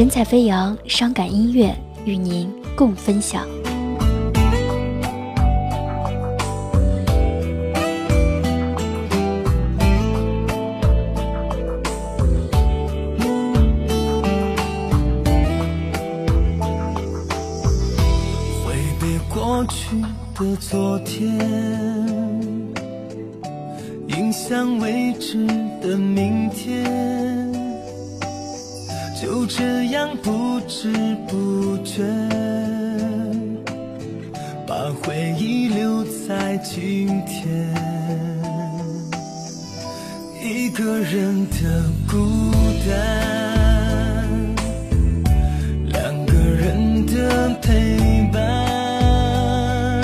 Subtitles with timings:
[0.00, 3.46] 神采飞扬，伤感音乐与您共分享。
[18.64, 20.00] 挥别过去
[20.34, 21.30] 的昨天，
[24.08, 25.46] 影响未知
[25.82, 27.52] 的明天，
[29.20, 30.90] 就这样不知
[31.28, 32.02] 不觉，
[34.66, 37.68] 把回忆留在今天，
[40.42, 42.16] 一个人的孤
[42.88, 44.26] 单，
[45.84, 50.02] 两个人的陪伴，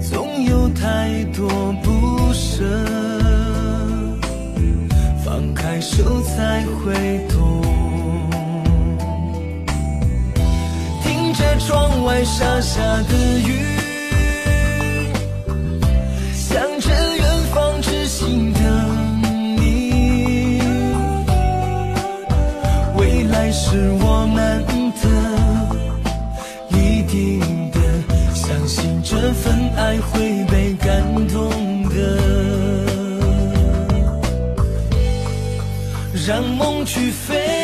[0.00, 2.64] 总有太多不舍，
[5.24, 6.92] 放开手才会
[7.28, 7.83] 懂。
[11.58, 13.14] 窗外下下的
[13.46, 13.58] 雨，
[16.34, 18.60] 想着远方痴心的
[19.58, 20.60] 你，
[22.96, 24.62] 未来是我们
[25.00, 25.04] 的，
[26.76, 27.78] 一定的，
[28.34, 31.50] 相信这份爱会被感动
[31.88, 31.94] 的，
[36.26, 37.63] 让梦去飞。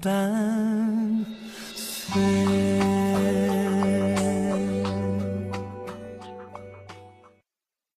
[0.00, 1.26] 伴
[1.74, 2.39] 随。